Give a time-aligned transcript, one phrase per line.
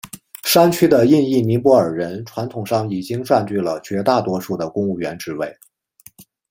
[0.45, 5.55] 山区的印裔尼泊尔人传统上已经占据了绝大多数的公务员职位。